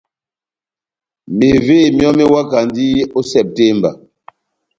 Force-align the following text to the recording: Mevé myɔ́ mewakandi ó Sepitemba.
Mevé 1.37 1.77
myɔ́ 1.97 2.11
mewakandi 2.17 2.85
ó 3.17 3.21
Sepitemba. 3.29 3.89